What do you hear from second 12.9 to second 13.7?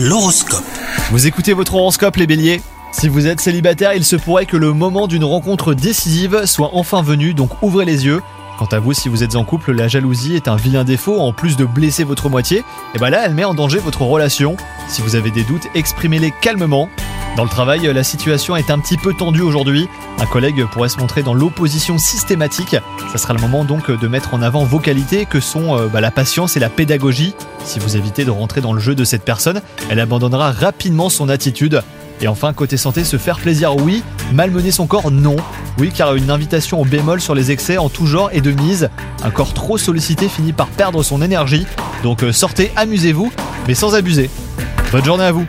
et ben là elle met en